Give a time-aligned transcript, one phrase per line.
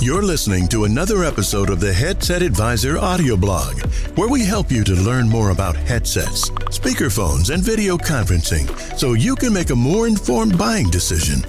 [0.00, 3.80] You're listening to another episode of the Headset Advisor audio blog,
[4.14, 9.34] where we help you to learn more about headsets, speakerphones, and video conferencing so you
[9.34, 11.40] can make a more informed buying decision.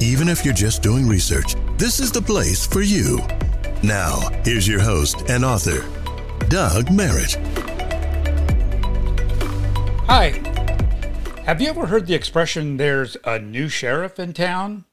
[0.00, 3.20] Even if you're just doing research, this is the place for you.
[3.84, 5.86] Now, here's your host and author,
[6.48, 7.36] Doug Merritt.
[10.08, 10.30] Hi.
[11.46, 14.84] Have you ever heard the expression, there's a new sheriff in town?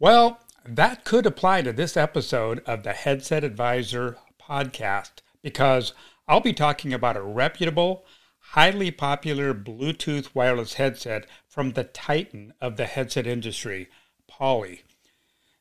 [0.00, 5.10] Well, that could apply to this episode of the Headset Advisor podcast
[5.42, 5.92] because
[6.28, 8.04] I'll be talking about a reputable,
[8.38, 13.88] highly popular Bluetooth wireless headset from the titan of the headset industry,
[14.28, 14.82] Poly.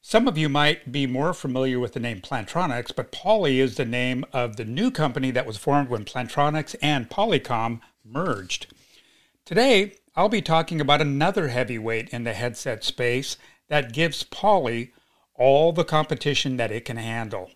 [0.03, 3.85] Some of you might be more familiar with the name Plantronics, but Poly is the
[3.85, 8.67] name of the new company that was formed when Plantronics and Polycom merged.
[9.45, 13.37] Today, I'll be talking about another heavyweight in the headset space
[13.69, 14.91] that gives Poly
[15.41, 17.49] all the competition that it can handle.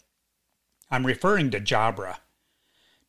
[0.90, 2.18] I'm referring to Jabra.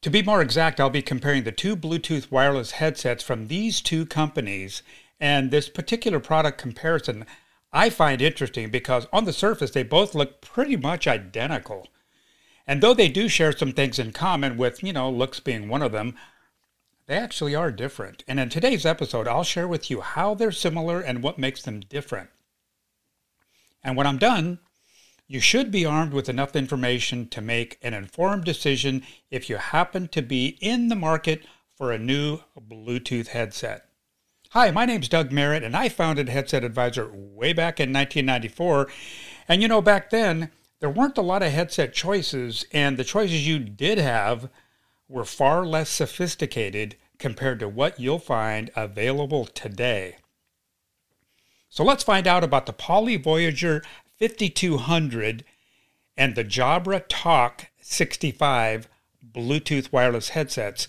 [0.03, 4.05] To be more exact, I'll be comparing the two Bluetooth wireless headsets from these two
[4.05, 4.83] companies,
[5.19, 7.25] and this particular product comparison
[7.73, 11.89] I find interesting because on the surface they both look pretty much identical.
[12.67, 15.83] And though they do share some things in common, with, you know, looks being one
[15.83, 16.17] of them,
[17.07, 18.25] they actually are different.
[18.29, 21.81] And in today's episode, I'll share with you how they're similar and what makes them
[21.81, 22.31] different.
[23.83, 24.59] And when I'm done,
[25.29, 30.07] you should be armed with enough information to make an informed decision if you happen
[30.09, 31.45] to be in the market
[31.77, 33.89] for a new Bluetooth headset.
[34.51, 38.89] Hi, my name's Doug Merritt, and I founded Headset Advisor way back in 1994.
[39.49, 43.47] And you know, back then, there weren't a lot of headset choices, and the choices
[43.47, 44.49] you did have
[45.09, 50.17] were far less sophisticated compared to what you'll find available today.
[51.69, 53.83] So let's find out about the Poly Voyager
[54.19, 55.45] 5200
[56.17, 58.89] and the Jabra Talk 65
[59.33, 60.89] Bluetooth wireless headsets,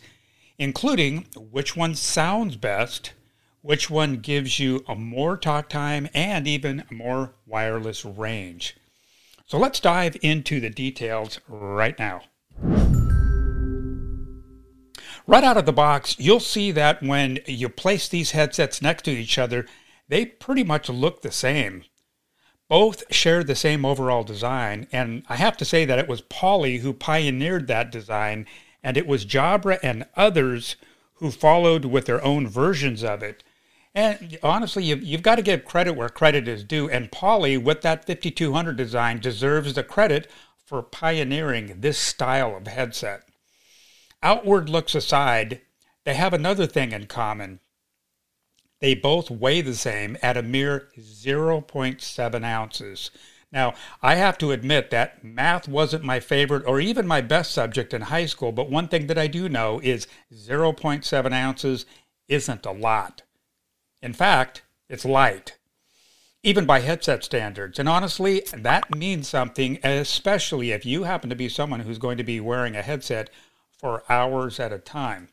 [0.57, 3.13] including which one sounds best,
[3.61, 8.77] which one gives you a more talk time and even more wireless range.
[9.45, 12.21] So let's dive into the details right now.
[15.25, 19.11] Right out of the box, you'll see that when you place these headsets next to
[19.11, 19.65] each other,
[20.07, 21.83] they pretty much look the same.
[22.69, 26.79] Both share the same overall design, and I have to say that it was Poly
[26.79, 28.45] who pioneered that design,
[28.83, 30.75] and it was Jabra and others
[31.15, 33.43] who followed with their own versions of it.
[33.95, 37.81] And honestly, you've, you've got to give credit where credit is due, and Poly, with
[37.81, 40.29] that 5200 design, deserves the credit
[40.65, 43.23] for pioneering this style of headset.
[44.21, 45.61] Outward looks aside,
[46.03, 47.59] they have another thing in common.
[48.79, 53.11] They both weigh the same at a mere 0.7 ounces.
[53.51, 57.93] Now, I have to admit that math wasn't my favorite or even my best subject
[57.93, 61.85] in high school, but one thing that I do know is 0.7 ounces
[62.27, 63.21] isn't a lot.
[64.01, 65.57] In fact, it's light,
[66.43, 67.79] even by headset standards.
[67.79, 72.23] And honestly, that means something, especially if you happen to be someone who's going to
[72.23, 73.29] be wearing a headset
[73.71, 75.29] for hours at a time.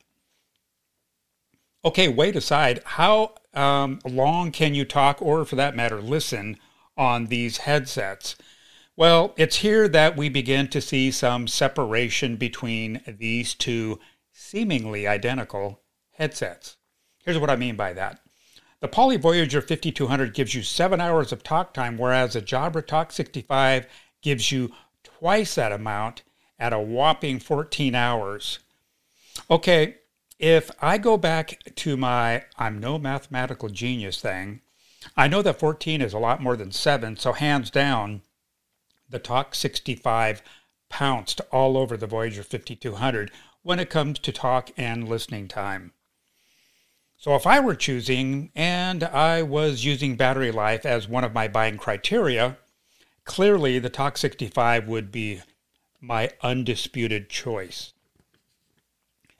[1.85, 2.81] Okay, wait aside.
[2.85, 6.57] How um, long can you talk, or for that matter, listen
[6.97, 8.37] on these headsets?
[8.97, 13.99] Well, it's here that we begin to see some separation between these two
[14.33, 15.81] seemingly identical
[16.13, 16.77] headsets.
[17.25, 18.21] Here's what I mean by that.
[18.81, 23.13] The Poly Voyager 5200 gives you seven hours of talk time, whereas the Jabra Talk
[23.13, 23.87] 65
[24.23, 24.71] gives you
[25.03, 26.23] twice that amount
[26.59, 28.61] at a whopping 14 hours.
[29.51, 29.97] Okay,
[30.45, 34.61] if I go back to my I'm no mathematical genius thing,
[35.17, 38.21] I know that 14 is a lot more than 7, so hands down,
[39.09, 40.43] the Talk 65
[40.91, 43.31] pounced all over the Voyager 5200
[43.63, 45.95] when it comes to talk and listening time.
[47.17, 51.49] So if I were choosing and I was using battery life as one of my
[51.49, 52.59] buying criteria,
[53.25, 55.41] clearly the Talk 65 would be
[56.03, 57.95] my undisputed choice.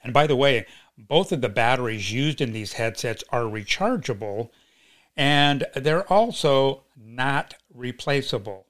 [0.03, 0.65] And by the way,
[0.97, 4.49] both of the batteries used in these headsets are rechargeable
[5.17, 8.65] and they're also not replaceable.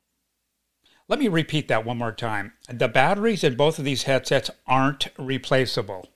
[1.07, 2.53] Let me repeat that one more time.
[2.67, 6.09] The batteries in both of these headsets aren't replaceable.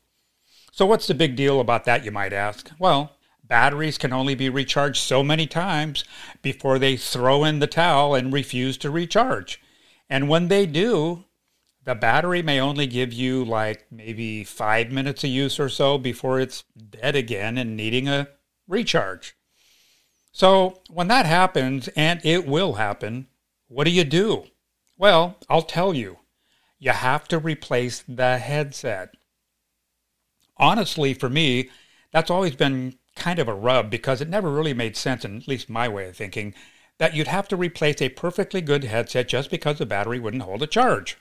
[0.72, 2.72] So, what's the big deal about that, you might ask?
[2.80, 6.04] Well, batteries can only be recharged so many times
[6.42, 9.62] before they throw in the towel and refuse to recharge.
[10.10, 11.26] And when they do,
[11.84, 16.40] the battery may only give you like maybe five minutes of use or so before
[16.40, 18.28] it's dead again and needing a
[18.68, 19.36] recharge.
[20.32, 23.28] So when that happens, and it will happen,
[23.68, 24.46] what do you do?
[24.98, 26.20] Well, I'll tell you,
[26.78, 29.16] you have to replace the headset.
[30.58, 31.70] Honestly, for me,
[32.12, 35.48] that's always been kind of a rub because it never really made sense, in at
[35.48, 36.54] least my way of thinking,
[36.98, 40.62] that you'd have to replace a perfectly good headset just because the battery wouldn't hold
[40.62, 41.18] a charge.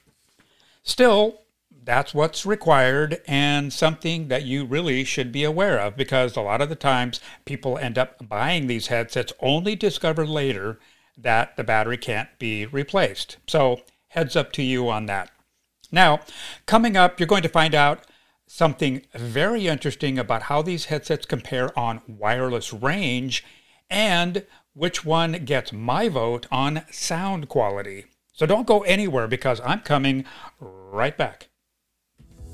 [0.83, 6.43] Still, that's what's required and something that you really should be aware of because a
[6.43, 10.79] lot of the times people end up buying these headsets only discover later
[11.17, 13.39] that the battery can't be replaced.
[13.47, 15.31] So, heads up to you on that.
[15.91, 16.21] Now,
[16.67, 18.07] coming up, you're going to find out
[18.47, 23.45] something very interesting about how these headsets compare on wireless range
[23.91, 24.45] and
[24.75, 28.05] which one gets my vote on sound quality.
[28.39, 30.25] So don't go anywhere because I'm coming
[30.61, 31.49] right back.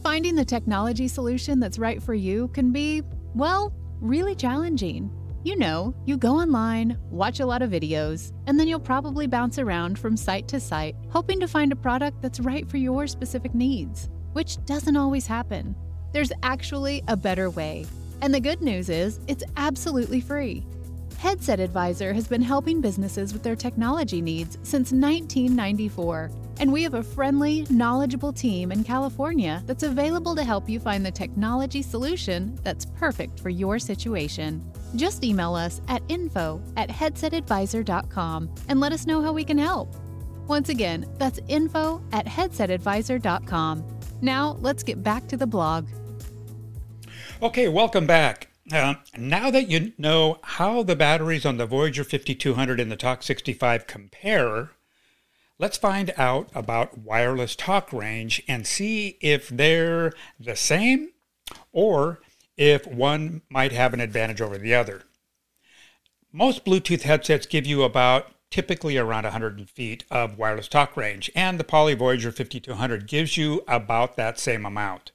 [0.03, 3.03] Finding the technology solution that's right for you can be,
[3.35, 5.11] well, really challenging.
[5.45, 9.59] You know, you go online, watch a lot of videos, and then you'll probably bounce
[9.59, 13.55] around from site to site, hoping to find a product that's right for your specific
[13.55, 15.77] needs, which doesn't always happen.
[16.15, 17.85] There's actually a better way.
[18.23, 20.65] And the good news is, it's absolutely free.
[21.25, 26.31] Headset Advisor has been helping businesses with their technology needs since 1994,
[26.61, 31.05] and we have a friendly, knowledgeable team in California that's available to help you find
[31.05, 34.71] the technology solution that's perfect for your situation.
[34.97, 39.97] Just email us at info at headsetadvisor.com and let us know how we can help.
[40.47, 43.99] Once again, that's info at headsetadvisor.com.
[44.21, 45.89] Now, let's get back to the blog.
[47.41, 48.54] Okay, welcome back.
[48.73, 53.23] Uh, now that you know how the batteries on the Voyager 5200 and the Talk
[53.23, 54.71] 65 compare,
[55.59, 61.11] let's find out about wireless talk range and see if they're the same
[61.73, 62.21] or
[62.57, 65.03] if one might have an advantage over the other.
[66.33, 71.61] Most Bluetooth headsets give you about typically around 100 feet of wireless talk range, and
[71.61, 75.13] the Poly Voyager 5200 gives you about that same amount.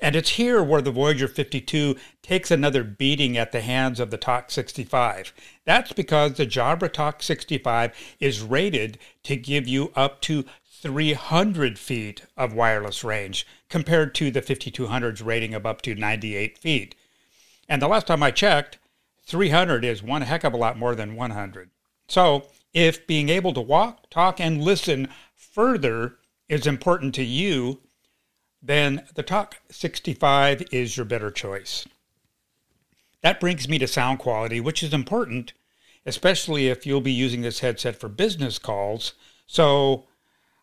[0.00, 4.16] And it's here where the Voyager 52 takes another beating at the hands of the
[4.16, 5.32] Talk 65.
[5.66, 10.44] That's because the Jabra Talk 65 is rated to give you up to
[10.80, 16.94] 300 feet of wireless range, compared to the 5200's rating of up to 98 feet.
[17.68, 18.78] And the last time I checked,
[19.26, 21.70] 300 is one heck of a lot more than 100.
[22.08, 26.16] So, if being able to walk, talk, and listen further
[26.48, 27.80] is important to you,
[28.62, 31.86] then the Talk 65 is your better choice.
[33.22, 35.52] That brings me to sound quality, which is important,
[36.06, 39.14] especially if you'll be using this headset for business calls.
[39.46, 40.06] So,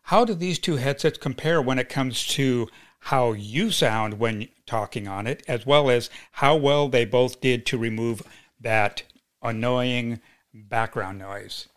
[0.04, 2.68] how do these two headsets compare when it comes to
[3.00, 7.66] how you sound when talking on it, as well as how well they both did
[7.66, 8.22] to remove
[8.60, 9.02] that
[9.42, 10.20] annoying
[10.52, 11.68] background noise?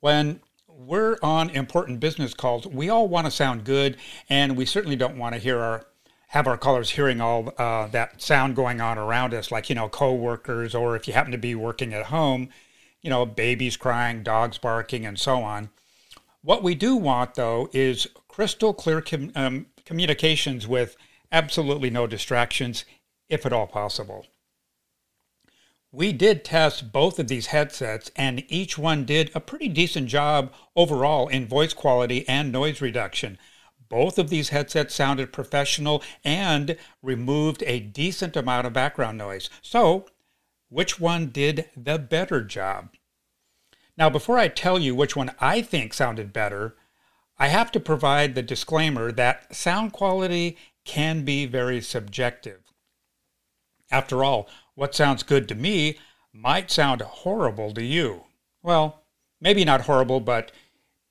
[0.00, 0.40] When
[0.86, 2.66] we're on important business calls.
[2.66, 3.96] We all want to sound good,
[4.28, 5.86] and we certainly don't want to hear our
[6.28, 9.88] have our callers hearing all uh, that sound going on around us, like you know,
[9.88, 12.48] coworkers, or if you happen to be working at home,
[13.02, 15.70] you know, babies crying, dogs barking, and so on.
[16.42, 20.96] What we do want, though, is crystal clear com- um, communications with
[21.32, 22.84] absolutely no distractions,
[23.28, 24.26] if at all possible.
[25.92, 30.52] We did test both of these headsets, and each one did a pretty decent job
[30.76, 33.38] overall in voice quality and noise reduction.
[33.88, 39.50] Both of these headsets sounded professional and removed a decent amount of background noise.
[39.62, 40.06] So,
[40.68, 42.94] which one did the better job?
[43.96, 46.76] Now, before I tell you which one I think sounded better,
[47.36, 52.69] I have to provide the disclaimer that sound quality can be very subjective.
[53.90, 55.98] After all, what sounds good to me
[56.32, 58.24] might sound horrible to you.
[58.62, 59.02] Well,
[59.40, 60.52] maybe not horrible, but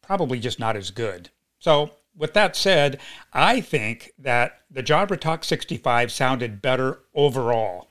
[0.02, 1.30] probably just not as good.
[1.60, 3.00] So, with that said,
[3.34, 7.90] I think that the Jabra Talk 65 sounded better overall.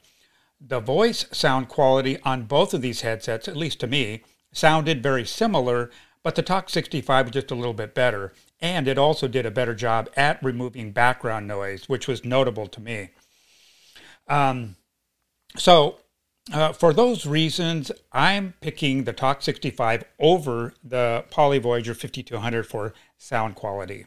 [0.61, 5.25] The voice sound quality on both of these headsets, at least to me, sounded very
[5.25, 5.91] similar,
[6.23, 8.33] but the Talk 65 was just a little bit better.
[8.61, 12.81] And it also did a better job at removing background noise, which was notable to
[12.81, 13.11] me.
[14.29, 14.77] Um,
[15.57, 15.99] so,
[16.53, 22.95] uh, for those reasons, I'm picking the Talk 65 over the Poly Voyager 5200 for
[23.19, 24.07] sound quality.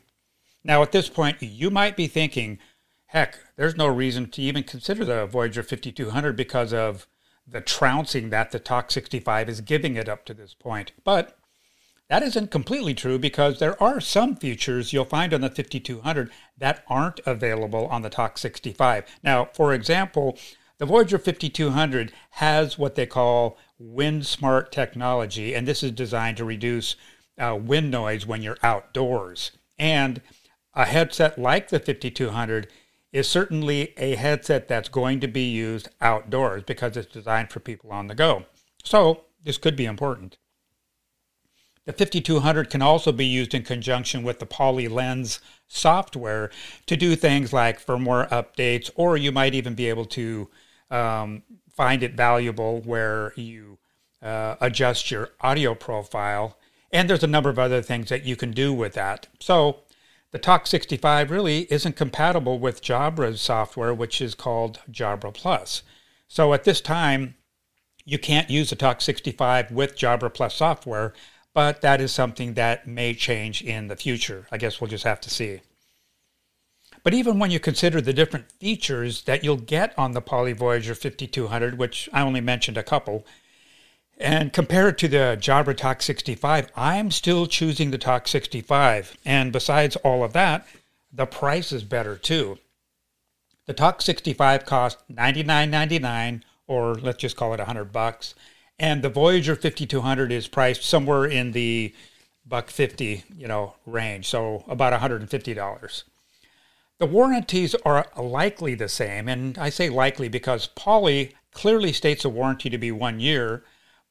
[0.64, 2.60] Now, at this point, you might be thinking,
[3.08, 7.08] heck, there's no reason to even consider the Voyager 5200 because of
[7.48, 10.92] the trouncing that the Talk 65 is giving it up to this point.
[11.04, 11.38] But
[12.12, 16.84] that isn't completely true because there are some features you'll find on the 5200 that
[16.90, 19.06] aren't available on the Talk 65.
[19.24, 20.38] Now, for example,
[20.78, 26.44] the Voyager 5200 has what they call wind smart technology, and this is designed to
[26.44, 26.98] reduce
[27.38, 29.52] uh, wind noise when you're outdoors.
[29.80, 30.20] And
[30.74, 32.68] a headset like the 5200
[33.14, 37.90] is certainly a headset that's going to be used outdoors because it's designed for people
[37.94, 38.44] on the go.
[38.84, 40.36] So this could be important.
[41.86, 46.52] The 5200 can also be used in conjunction with the Poly Lens software
[46.86, 50.50] to do things like firmware updates, or you might even be able to
[50.92, 51.42] um,
[51.76, 53.80] find it valuable where you
[54.22, 56.58] uh, adjust your audio profile.
[56.92, 59.28] And there's a number of other things that you can do with that.
[59.40, 59.80] So
[60.32, 65.82] the Talk 65 really isn't compatible with Jabra's software, which is called Jabra Plus.
[66.28, 67.36] So at this time,
[68.06, 71.14] you can't use the Talk 65 with Jabra Plus software
[71.54, 74.48] but that is something that may change in the future.
[74.52, 75.62] I guess we'll just have to see.
[77.04, 80.94] But even when you consider the different features that you'll get on the Poly Voyager
[80.94, 83.26] 5200, which I only mentioned a couple,
[84.18, 89.18] and compare it to the Jabra Talk 65, I'm still choosing the Talk 65.
[89.26, 90.68] And besides all of that,
[91.12, 92.60] the price is better too.
[93.66, 98.36] The Talk 65 cost $99.99, or let's just call it 100 bucks
[98.82, 101.94] and the Voyager 5200 is priced somewhere in the
[102.48, 106.04] buck 50, you know, range, so about $150.
[106.98, 112.30] The warranties are likely the same, and I say likely because Poly clearly states a
[112.30, 113.64] warranty to be one year,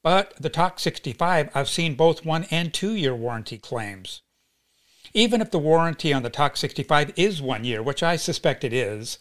[0.05, 4.23] but the Talk 65, I've seen both one and two year warranty claims.
[5.13, 8.73] Even if the warranty on the Talk 65 is one year, which I suspect it
[8.73, 9.19] is,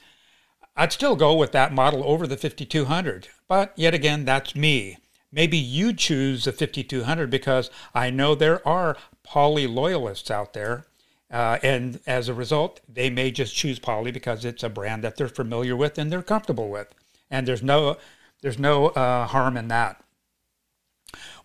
[0.76, 3.30] I'd still go with that model over the 5200.
[3.48, 4.98] But yet again, that's me.
[5.32, 10.86] Maybe you choose the 5200 because I know there are Poly loyalists out there.
[11.32, 15.18] Uh, and as a result, they may just choose Poly because it's a brand that
[15.18, 16.88] they're familiar with and they're comfortable with.
[17.30, 17.98] And there's no,
[18.42, 20.04] there's no uh, harm in that.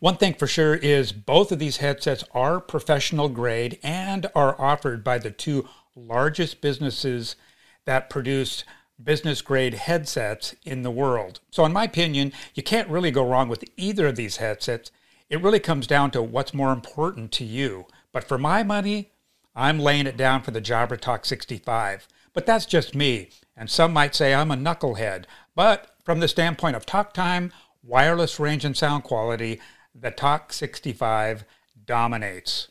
[0.00, 5.04] One thing for sure is both of these headsets are professional grade and are offered
[5.04, 7.36] by the two largest businesses
[7.84, 8.64] that produce
[9.02, 11.40] business grade headsets in the world.
[11.50, 14.90] So, in my opinion, you can't really go wrong with either of these headsets.
[15.28, 17.86] It really comes down to what's more important to you.
[18.12, 19.10] But for my money,
[19.54, 22.08] I'm laying it down for the Jabra Talk 65.
[22.32, 23.30] But that's just me.
[23.56, 25.24] And some might say I'm a knucklehead.
[25.54, 29.60] But from the standpoint of talk time, wireless range, and sound quality,
[29.94, 31.44] the Talk 65
[31.84, 32.68] dominates.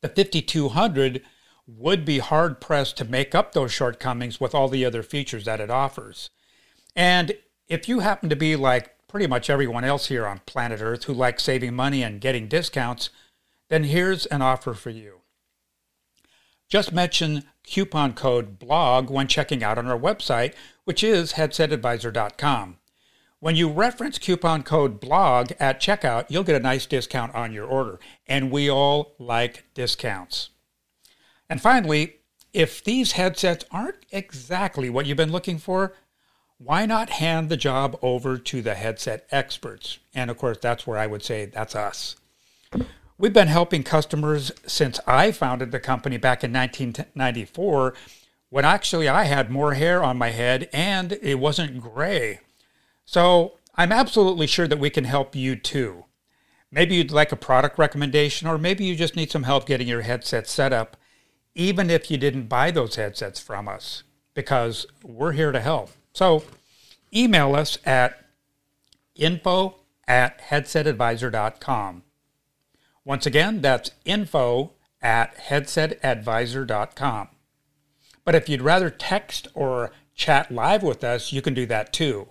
[0.00, 1.22] The 5200
[1.66, 5.60] would be hard pressed to make up those shortcomings with all the other features that
[5.60, 6.30] it offers.
[6.94, 7.36] And
[7.68, 11.12] if you happen to be like pretty much everyone else here on planet Earth who
[11.12, 13.10] likes saving money and getting discounts,
[13.68, 15.20] then here's an offer for you.
[16.68, 20.54] Just mention coupon code BLOG when checking out on our website,
[20.84, 22.78] which is headsetadvisor.com.
[23.38, 27.66] When you reference coupon code BLOG at checkout, you'll get a nice discount on your
[27.66, 28.00] order.
[28.26, 30.50] And we all like discounts.
[31.48, 32.16] And finally,
[32.52, 35.94] if these headsets aren't exactly what you've been looking for,
[36.58, 39.98] why not hand the job over to the headset experts?
[40.14, 42.16] And of course, that's where I would say that's us.
[43.18, 47.94] We've been helping customers since I founded the company back in 1994
[48.50, 52.40] when actually I had more hair on my head and it wasn't gray.
[53.04, 56.04] So I'm absolutely sure that we can help you too.
[56.70, 60.02] Maybe you'd like a product recommendation, or maybe you just need some help getting your
[60.02, 60.96] headset set up
[61.56, 65.90] even if you didn't buy those headsets from us, because we're here to help.
[66.12, 66.44] So
[67.12, 68.24] email us at
[69.16, 72.02] info at headsetadvisor.com.
[73.04, 77.28] Once again, that's info at headsetadvisor.com.
[78.24, 82.28] But if you'd rather text or chat live with us, you can do that too.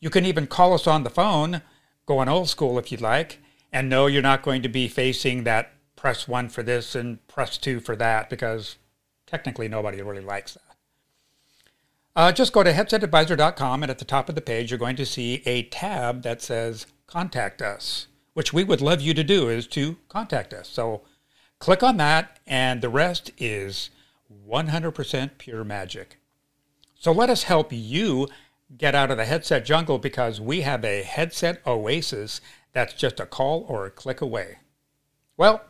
[0.00, 1.62] You can even call us on the phone,
[2.04, 3.38] going old school if you'd like,
[3.72, 7.58] and know you're not going to be facing that press one for this and press
[7.58, 8.76] two for that because
[9.26, 10.62] technically nobody really likes that.
[12.14, 15.04] Uh, just go to headsetadvisor.com and at the top of the page you're going to
[15.04, 19.66] see a tab that says contact us, which we would love you to do is
[19.66, 20.68] to contact us.
[20.68, 21.02] So
[21.58, 23.90] click on that and the rest is
[24.48, 26.18] 100% pure magic.
[26.94, 28.28] So let us help you
[28.76, 32.40] get out of the headset jungle because we have a headset oasis
[32.72, 34.58] that's just a call or a click away.
[35.36, 35.62] Well,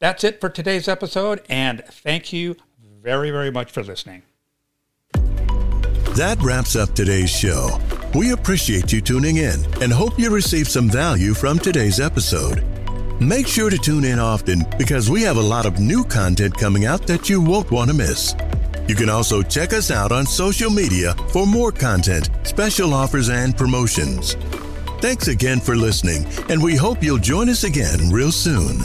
[0.00, 2.56] that's it for today's episode, and thank you
[3.02, 4.22] very, very much for listening.
[6.16, 7.78] That wraps up today's show.
[8.14, 12.64] We appreciate you tuning in and hope you received some value from today's episode.
[13.20, 16.86] Make sure to tune in often because we have a lot of new content coming
[16.86, 18.34] out that you won't want to miss.
[18.88, 23.56] You can also check us out on social media for more content, special offers, and
[23.56, 24.34] promotions.
[25.00, 28.80] Thanks again for listening, and we hope you'll join us again real soon.